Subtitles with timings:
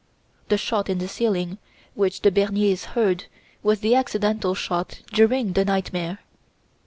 [0.49, 1.59] The shot in the ceiling
[1.93, 3.25] which the Berniers heard
[3.61, 6.21] was the accidental shot during the nightmare.